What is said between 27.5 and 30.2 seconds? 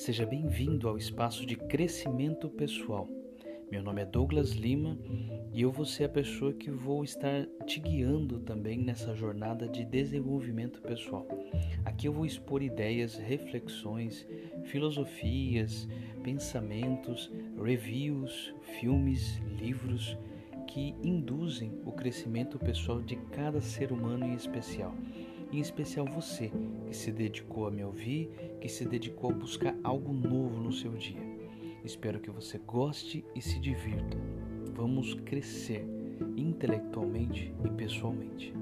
a me ouvir, que se dedicou a buscar algo